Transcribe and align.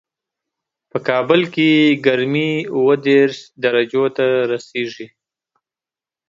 په 0.91 0.97
کابل 1.09 1.41
کې 1.53 1.69
ګرمي 2.05 2.51
اووه 2.75 2.95
دېش 3.07 3.33
درجو 3.63 4.05
ته 4.17 4.25
رسېږي 4.51 5.07